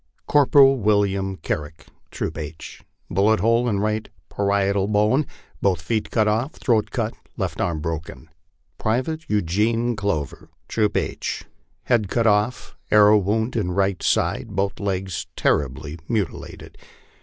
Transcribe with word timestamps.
"Corporal 0.27 0.79
William 0.79 1.35
Carrick, 1.37 1.85
Troop 2.09 2.35
H, 2.35 2.81
bullet 3.07 3.39
hole 3.39 3.69
in 3.69 3.79
right 3.79 4.09
parietal 4.29 4.87
bone, 4.87 5.27
both 5.61 5.79
feet 5.79 6.09
cut 6.09 6.27
off, 6.27 6.53
throat 6.53 6.89
cut, 6.89 7.13
left 7.37 7.61
arm 7.61 7.81
broken." 7.81 8.27
Private 8.79 9.25
Eugene 9.29 9.95
Clover, 9.95 10.49
Troop 10.67 10.97
H, 10.97 11.45
head 11.83 12.07
cut 12.09 12.25
off, 12.25 12.75
arrow 12.89 13.19
wound 13.19 13.55
in 13.55 13.73
right 13.73 14.01
side, 14.01 14.55
both 14.55 14.79
legs 14.79 15.27
terribly 15.35 15.99
mutilated. 16.07 16.79